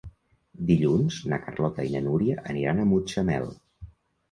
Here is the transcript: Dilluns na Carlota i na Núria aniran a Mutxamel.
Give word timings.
Dilluns 0.69 1.17
na 1.33 1.39
Carlota 1.43 1.87
i 1.89 1.93
na 1.97 2.03
Núria 2.07 2.41
aniran 2.55 2.83
a 2.83 2.89
Mutxamel. 2.95 3.49